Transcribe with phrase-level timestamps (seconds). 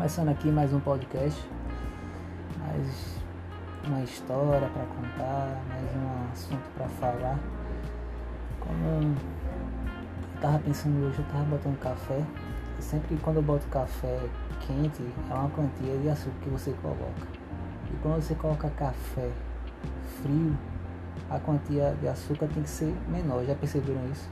[0.00, 1.46] Começando aqui mais um podcast,
[2.58, 3.18] mais
[3.86, 7.38] uma história para contar, mais um assunto para falar.
[8.60, 12.24] Como eu tava pensando hoje, eu tava botando café.
[12.78, 14.18] E sempre quando eu boto café
[14.60, 17.26] quente, é uma quantia de açúcar que você coloca.
[17.92, 19.30] E quando você coloca café
[20.22, 20.56] frio,
[21.28, 23.44] a quantia de açúcar tem que ser menor.
[23.44, 24.30] Já perceberam isso?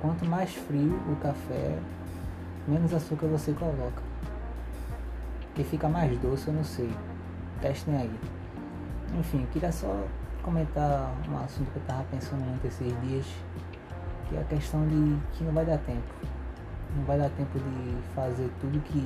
[0.00, 1.78] Quanto mais frio o café,
[2.66, 4.15] menos açúcar você coloca.
[5.58, 6.90] E fica mais doce, eu não sei.
[7.62, 8.20] Testem aí.
[9.18, 10.04] Enfim, queria só
[10.42, 13.26] comentar um assunto que eu tava pensando muito esses dias,
[14.28, 16.14] que é a questão de que não vai dar tempo.
[16.94, 18.98] Não vai dar tempo de fazer tudo que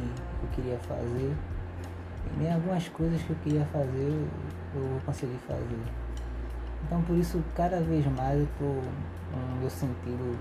[0.42, 1.36] eu queria fazer.
[2.26, 4.28] E nem algumas coisas que eu queria fazer
[4.74, 5.78] eu vou conseguir fazer.
[6.84, 10.36] Então por isso cada vez mais eu tô no meu sentido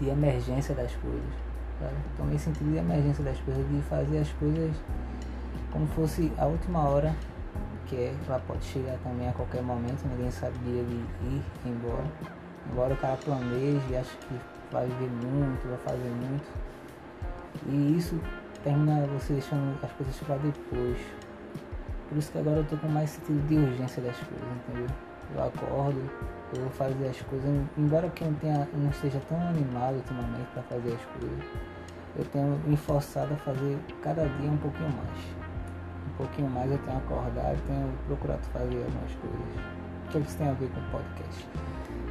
[0.00, 1.47] de emergência das coisas.
[1.78, 1.94] Sabe?
[2.16, 4.74] Tô no sentido de emergência das coisas, de fazer as coisas
[5.72, 7.14] como fosse a última hora,
[7.86, 10.94] que é, ela pode chegar também a qualquer momento, ninguém dia de
[11.26, 12.04] ir embora.
[12.70, 16.46] Embora o cara planeje ache que vai viver muito, vai fazer muito.
[17.66, 18.20] E isso
[18.62, 20.98] termina você deixando as coisas para depois.
[22.08, 24.86] Por isso que agora eu tô com mais sentido de urgência das coisas, entendeu?
[25.34, 26.10] Eu acordo,
[26.54, 30.48] eu vou fazer as coisas, embora que eu não, tenha, não esteja tão animado ultimamente
[30.54, 31.44] para fazer as coisas,
[32.18, 35.18] eu tenho me forçado a fazer cada dia um pouquinho mais.
[36.06, 39.78] Um pouquinho mais eu tenho acordado, tenho procurado fazer algumas coisas.
[40.04, 41.48] O que isso tem a ver com o podcast?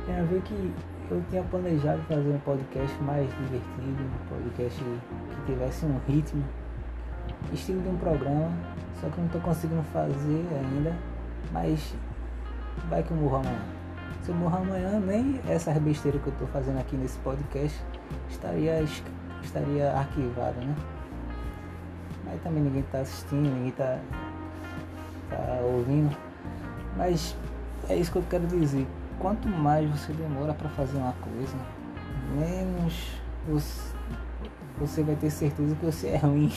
[0.06, 0.74] Tem a ver que
[1.12, 6.44] eu tinha planejado fazer um podcast mais divertido, um podcast que tivesse um ritmo,
[7.52, 8.50] estilo de um programa,
[9.02, 10.96] só que eu não estou conseguindo fazer ainda,
[11.52, 11.94] mas
[12.90, 13.62] vai que eu morro amanhã.
[14.22, 17.82] Se eu morro amanhã, nem essa besteira que eu estou fazendo aqui nesse podcast
[18.30, 18.84] estaria,
[19.44, 20.76] estaria arquivada, né?
[22.26, 24.00] Mas também ninguém está assistindo, ninguém está
[25.30, 26.16] tá ouvindo.
[26.98, 27.36] Mas
[27.90, 28.86] é isso que eu quero dizer.
[29.20, 31.58] Quanto mais você demora para fazer uma coisa,
[32.36, 33.96] menos você,
[34.80, 36.52] você vai ter certeza que você é ruim.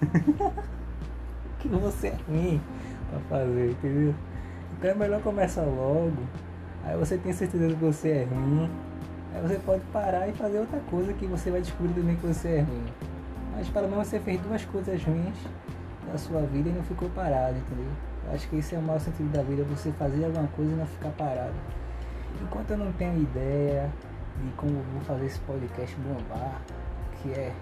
[1.58, 2.60] que você é ruim
[3.10, 4.14] para fazer, entendeu?
[4.78, 6.16] Então é melhor começar logo.
[6.84, 8.70] Aí você tem certeza que você é ruim.
[9.34, 12.48] Aí você pode parar e fazer outra coisa que você vai descobrir também que você
[12.48, 12.86] é ruim.
[13.54, 15.36] Mas pelo menos você fez duas coisas ruins
[16.10, 17.90] da sua vida e não ficou parado, entendeu?
[18.26, 20.74] Eu acho que esse é o maior sentido da vida, você fazer alguma coisa e
[20.76, 21.54] não ficar parado.
[22.42, 23.90] Enquanto eu não tenho ideia
[24.42, 26.60] de como vou fazer esse podcast bombar,
[27.20, 27.52] que é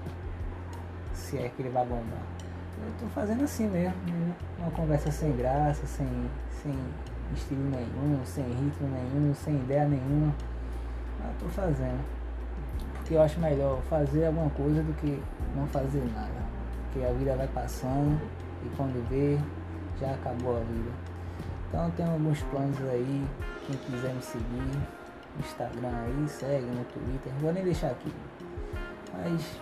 [1.15, 2.23] se é que ele vai bombar.
[2.85, 4.35] Eu tô fazendo assim mesmo, né?
[4.59, 6.07] uma conversa sem graça, sem,
[6.63, 6.75] sem
[7.35, 10.35] estilo nenhum, sem ritmo nenhum, sem ideia nenhuma.
[11.29, 12.05] Eu tô fazendo.
[12.95, 15.23] Porque eu acho melhor fazer alguma coisa do que
[15.55, 16.47] não fazer nada.
[16.93, 18.21] Porque a vida vai passando
[18.65, 19.39] e quando vê,
[20.01, 20.91] já acabou a vida.
[21.69, 23.27] Então tem alguns planos aí,
[23.67, 24.79] quem quiser me seguir,
[25.37, 28.13] no Instagram aí, segue no Twitter, vou nem deixar aqui.
[29.13, 29.61] Mas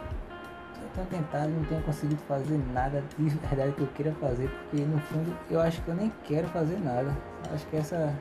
[0.81, 4.85] eu tenho tentado, não tenho conseguido fazer nada de verdade que eu queira fazer, porque
[4.85, 7.17] no fundo eu acho que eu nem quero fazer nada.
[7.53, 8.15] Acho que essa.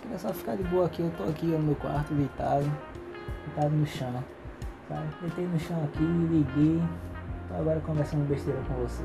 [0.00, 2.70] Queria só ficar de boa aqui, eu tô aqui no meu quarto deitado,
[3.46, 4.24] deitado no chão.
[4.88, 5.02] Tá?
[5.20, 6.82] Deitei no chão aqui, liguei,
[7.48, 9.02] tô agora conversando besteira com você.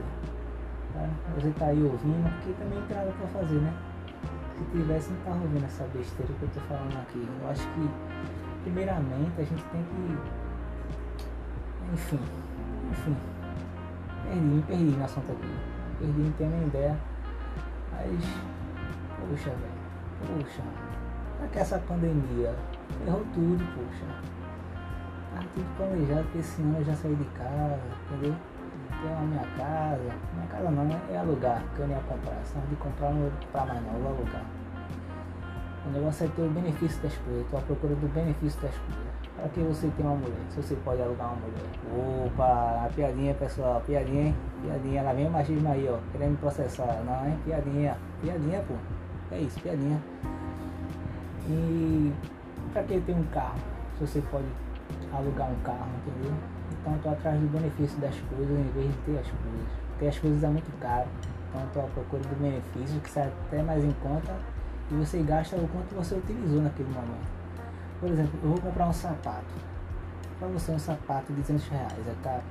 [0.94, 1.09] Tá?
[1.36, 3.74] Você tá aí ouvindo, porque também não tem nada pra fazer, né?
[4.58, 7.28] Se tivesse, não tava ouvindo essa besteira que eu tô falando aqui.
[7.42, 7.90] Eu acho que,
[8.64, 10.18] primeiramente, a gente tem que.
[11.94, 12.20] Enfim,
[12.92, 13.18] enfim.
[14.24, 15.53] Perdi, perdi no assunto aqui.
[16.00, 16.98] Perdi, não tenho nem ideia.
[17.92, 18.24] Mas.
[19.20, 19.83] Poxa, velho.
[20.28, 20.63] Poxa.
[21.51, 22.56] Que essa pandemia?
[23.06, 24.06] Errou tudo, poxa.
[25.34, 27.79] Tava tudo planejado que esse ano eu já saí de casa,
[28.11, 28.35] entendeu?
[29.01, 30.16] Tenho a minha casa.
[30.34, 32.38] Minha casa não, é alugar, que eu nem ia comprar.
[32.44, 34.44] Se não de comprar, não vou comprar mais não, eu vou alugar.
[35.85, 39.03] O negócio é ter o benefício das coisas, tô à procura do benefício das coisas.
[39.35, 40.37] Para que você tem uma mulher?
[40.49, 42.28] Se você pode alugar uma mulher.
[42.28, 44.35] Opa, a piadinha pessoal, piadinha, hein?
[44.61, 45.97] Piadinha, lá vem o machismo aí, ó.
[46.14, 47.03] Querendo processar.
[47.05, 47.37] Não, hein?
[47.43, 47.97] Piadinha.
[48.22, 48.76] Piadinha, pô.
[49.34, 50.00] É isso, piadinha.
[51.50, 52.14] E
[52.72, 53.58] para que ter um carro?
[53.97, 54.46] Se você pode
[55.12, 56.34] alugar um carro, entendeu?
[56.72, 59.68] Então eu tô atrás do benefício das coisas em vez de ter as coisas.
[59.97, 61.08] Ter as coisas é muito caro.
[61.50, 64.35] Então eu tô à procura do benefício que sai até mais em conta
[64.91, 67.28] e você gasta o quanto você utilizou naquele momento.
[68.00, 69.56] Por exemplo, eu vou comprar um sapato.
[70.38, 72.44] Para você um sapato de 200 reais é caro?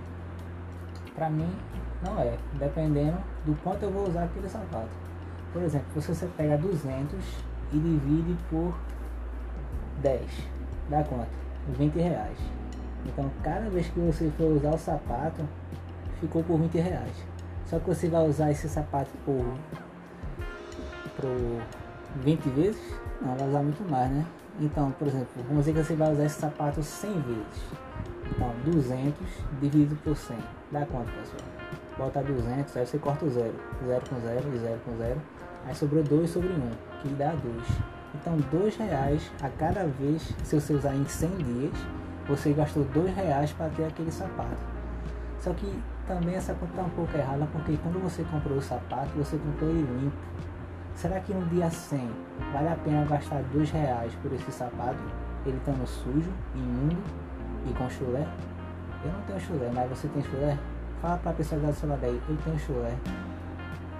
[1.14, 1.55] Para mim
[2.02, 5.12] não é, dependendo do quanto eu vou usar aquele sapato.
[5.52, 7.19] Por exemplo, se você pega 200
[7.72, 8.75] e divide por
[10.00, 10.22] 10,
[10.88, 11.28] dá quanto?
[11.69, 12.38] 20 reais.
[13.04, 15.43] Então cada vez que você for usar o sapato,
[16.20, 17.32] ficou por 20 reais.
[17.66, 19.44] Só que você vai usar esse sapato por,
[21.16, 21.62] por
[22.22, 23.00] 20 vezes?
[23.20, 24.26] Não, vai usar muito mais, né?
[24.60, 27.62] Então, por exemplo, vamos dizer que você vai usar esse sapato 100 vezes.
[28.31, 29.14] Então, 200
[29.60, 30.37] dividido por 100.
[30.70, 31.43] Dá quanto, pessoal?
[31.96, 33.52] Bota 200, aí você corta o 0.
[33.87, 35.20] 0 com 0 e 0 com 0.
[35.67, 36.70] Aí sobrou 2 sobre 1,
[37.03, 37.43] que dá 2.
[38.14, 41.73] Então, 2 reais a cada vez, se você usar em 100 dias,
[42.26, 44.73] você gastou 2 reais para ter aquele sapato.
[45.38, 49.11] Só que também essa conta está um pouco errada, porque quando você comprou o sapato,
[49.17, 50.17] você comprou ele limpo.
[50.94, 52.11] Será que no dia 100
[52.53, 54.99] vale a pena gastar 2 reais por esse sapato,
[55.47, 57.03] ele estando sujo, imundo
[57.69, 58.26] e com chulé?
[59.05, 60.59] Eu não tenho chulé, mas você tem chulé?
[61.00, 62.94] Fala pra pessoa do seu lado aí, eu tenho chulé.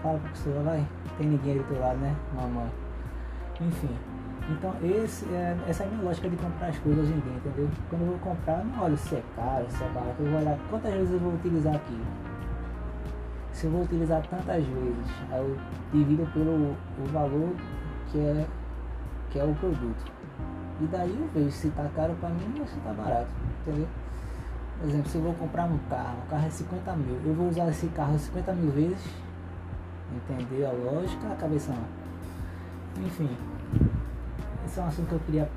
[0.02, 0.84] Fala pra pessoa, vai,
[1.16, 2.69] tem ninguém do teu lado, né, mamãe?
[3.60, 3.96] Enfim,
[4.50, 7.32] então esse é, essa é a minha lógica de comprar as coisas hoje em dia,
[7.34, 7.69] entendeu?
[7.88, 10.40] Quando eu vou comprar, eu não olho se é caro, se é barato, eu vou
[10.40, 12.04] olhar quantas vezes eu vou utilizar aquilo.
[13.52, 15.56] Se eu vou utilizar tantas vezes, aí eu
[15.93, 17.54] divido pelo o valor
[18.10, 18.46] que é,
[19.31, 20.12] que é o produto.
[20.81, 23.87] E daí eu vejo se tá caro para mim ou se tá barato, entendeu?
[24.81, 27.49] Por exemplo, se eu vou comprar um carro, o carro é 50 mil, eu vou
[27.49, 29.14] usar esse carro 50 mil vezes,
[30.17, 33.05] entendeu a lógica, a cabeça não.
[33.05, 33.31] Enfim,
[34.64, 35.50] esse é um assunto que eu queria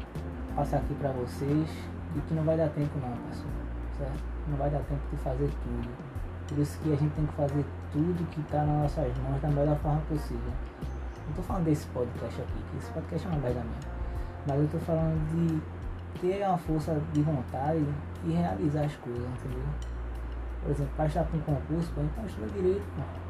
[0.55, 1.69] passar aqui para vocês
[2.15, 3.51] e que não vai dar tempo não, pessoal,
[3.97, 4.23] certo?
[4.47, 5.89] Não vai dar tempo de fazer tudo.
[6.47, 9.49] Por isso que a gente tem que fazer tudo que está nas nossas mãos da
[9.49, 10.51] melhor forma possível.
[11.23, 13.91] Não estou falando desse podcast aqui, que esse podcast é uma merda mesmo.
[14.47, 15.61] Mas eu estou falando de
[16.21, 17.85] ter uma força de vontade
[18.23, 19.63] e realizar as coisas, entendeu?
[20.61, 23.24] Por exemplo, para estar com um concurso, pô, então estuda direito, pô.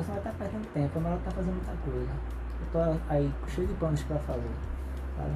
[0.00, 2.08] Você vai estar perdendo tempo, é melhor estar fazendo muita coisa.
[2.08, 4.50] Eu estou aí cheio de planos para fazer,
[5.14, 5.32] sabe?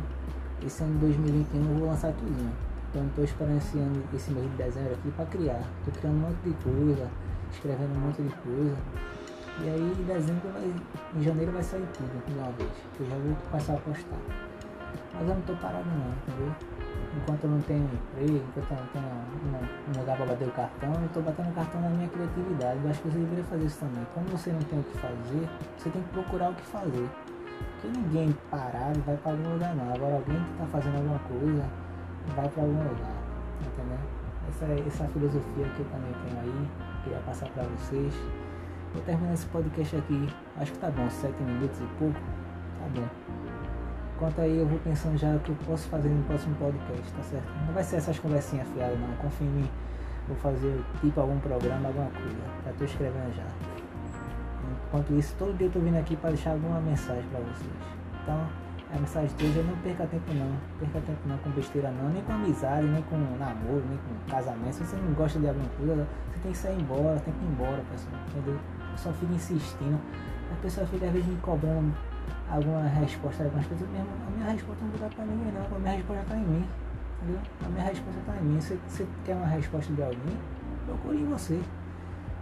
[0.65, 2.51] Esse ano de 2021 eu vou lançar tudo.
[2.89, 5.61] Então estou esperando esse ano, esse mês de dezembro aqui para criar.
[5.81, 7.11] Estou criando um monte de coisa,
[7.53, 8.77] escrevendo um monte de coisa.
[9.61, 10.75] E aí em dezembro vai,
[11.15, 12.71] em janeiro vai sair tudo de uma vez.
[12.99, 14.19] Eu já vou começar a postar.
[15.13, 16.55] Mas eu não estou parado não, entendeu?
[17.17, 20.95] Enquanto eu não tenho emprego, enquanto eu não tenho um, lugar para bater o cartão,
[20.95, 22.81] eu estou batendo o cartão na minha criatividade.
[22.83, 24.07] Eu acho que você deveria fazer isso também.
[24.13, 27.09] Quando você não tem o que fazer, você tem que procurar o que fazer.
[27.81, 29.95] Porque ninguém parado vai para algum lugar não.
[29.95, 31.65] Agora alguém que está fazendo alguma coisa
[32.35, 33.15] vai para algum lugar.
[33.63, 33.99] Entendeu?
[34.49, 36.69] Essa, essa filosofia que eu também tenho aí,
[37.05, 38.15] queria passar para vocês.
[38.93, 40.29] Vou terminar esse podcast aqui.
[40.57, 42.15] Acho que tá bom, sete minutos e pouco.
[42.15, 43.44] Tá bom.
[44.25, 47.23] Enquanto aí eu vou pensando já o que eu posso fazer no próximo podcast, tá
[47.25, 47.45] certo?
[47.67, 49.71] Não vai ser essas conversinhas fiadas não, confia em mim.
[50.27, 52.39] Vou fazer tipo algum programa, alguma coisa.
[52.65, 53.45] Já tô escrevendo já.
[54.89, 57.71] Enquanto isso, todo dia eu tô vindo aqui para deixar alguma mensagem para vocês.
[58.23, 58.49] Então,
[58.95, 60.57] a mensagem de hoje é não perca tempo não.
[60.81, 64.73] Perca tempo não com besteira não, nem com amizade, nem com namoro, nem com casamento.
[64.73, 67.49] Se você não gosta de alguma coisa, você tem que sair embora, tem que ir
[67.49, 68.17] embora, pessoal.
[68.31, 68.55] Entendeu?
[68.91, 70.01] Eu só fico insistindo.
[70.51, 71.93] A pessoa fica às vezes me cobrando
[72.51, 73.89] alguma resposta algumas coisas.
[73.89, 76.69] Mesmo, a minha resposta não vai para ninguém não, a minha resposta está em mim.
[77.23, 77.41] Entendeu?
[77.65, 78.61] A minha resposta está em mim.
[78.61, 80.37] Se você quer uma resposta de alguém,
[80.87, 81.61] procure em você.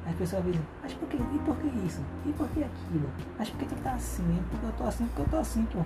[0.04, 1.16] As pessoas dizem, mas por que?
[1.16, 2.00] E por que isso?
[2.26, 3.08] E por que aquilo?
[3.38, 4.42] Mas por que tem que estar assim?
[4.50, 5.78] Porque eu tô assim, porque eu tô assim, pô.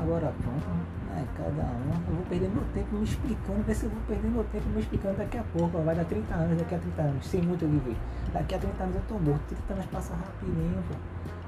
[0.00, 1.26] Agora pronto, né?
[1.36, 2.08] cada um.
[2.08, 4.80] Eu vou perder meu tempo me explicando, ver se eu vou perder meu tempo me
[4.80, 5.78] explicando daqui a pouco.
[5.82, 7.96] Vai dar 30 anos, daqui a 30 anos, sem muito viver.
[8.32, 10.94] Daqui a 30 anos eu tô morto, 30 anos passa rapidinho, pô.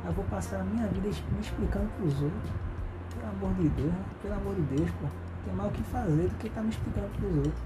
[0.07, 2.52] Eu vou passar a minha vida me explicando pros outros.
[3.14, 4.04] Pelo amor de Deus, né?
[4.23, 5.07] pelo amor de Deus, pô.
[5.45, 7.62] Tem mais o que fazer do que tá me explicando pros outros.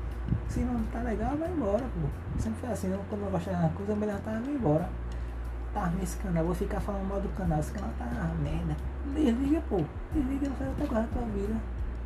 [0.49, 2.09] Se não tá legal, vai embora, pô.
[2.38, 4.88] Sempre foi assim, quando eu gostar de uma coisa, é melhor tá indo embora.
[5.75, 8.07] Tá nesse canal, vou ficar falando mal do canal, esse canal tá
[8.43, 8.76] merda.
[9.14, 9.85] Desliga, pô.
[10.12, 11.57] Desliga não faz outra coisa da tua vida.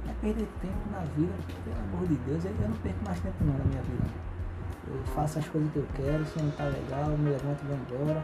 [0.09, 1.33] É perder tempo na vida,
[1.65, 2.45] pelo amor de Deus.
[2.45, 4.05] Eu não perco mais tempo não na minha vida.
[4.89, 7.67] Eu faço as coisas que eu quero, se não tá legal, eu me levanto e
[7.67, 8.23] vou embora.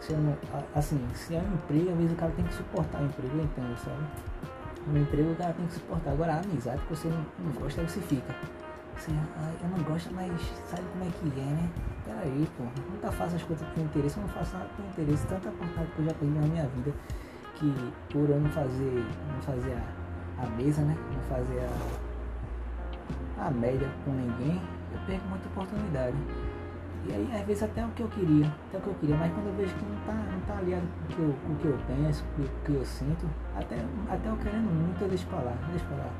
[0.00, 0.36] Se eu não,
[0.74, 3.44] assim, se é um emprego, às vezes o cara tem que suportar o emprego, eu
[3.44, 4.04] entendo, sabe?
[4.86, 6.10] No emprego o cara tem que suportar.
[6.10, 8.34] Agora a amizade que você não, não gosta, você fica.
[8.96, 10.32] Você, ah, eu não gosto, mas
[10.68, 11.70] sabe como é que é, né?
[12.04, 15.26] Peraí, pô, nunca faço as coisas por interesse, eu não faço nada por interesse.
[15.26, 16.92] Tanta oportunidade que eu já perdi na minha vida
[17.56, 20.96] que por eu não fazer, não fazer a, a mesa, né?
[21.12, 21.60] Não fazer
[23.38, 24.60] a, a média com ninguém,
[24.92, 26.16] eu perco muita oportunidade.
[27.08, 29.32] E aí, às vezes, até o que eu queria, até o que eu queria, mas
[29.32, 31.56] quando eu vejo que não tá, não tá aliado com o que eu, com o
[31.56, 33.76] que eu penso, com o que eu sinto, até,
[34.10, 36.10] até eu querendo muito, eu deixo pra lá, deixo pra lá.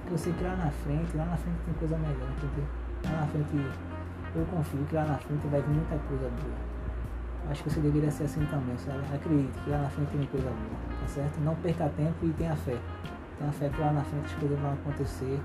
[0.00, 2.66] Porque eu sei que lá na frente, lá na frente tem coisa melhor, entendeu?
[3.04, 3.56] Lá na frente,
[4.34, 6.73] eu confio que lá na frente vai vir muita coisa boa.
[7.50, 9.00] Acho que você deveria ser assim também, sabe?
[9.14, 11.40] Acredite que lá na frente tem coisa boa, tá certo?
[11.40, 12.78] Não perca tempo e tenha fé.
[13.38, 15.40] Tenha fé que lá na frente as coisas vão acontecer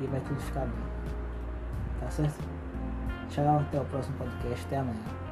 [0.00, 0.84] e vai tudo ficar bem.
[2.00, 2.42] Tá certo?
[3.28, 5.25] Tchau, até o próximo podcast, até amanhã.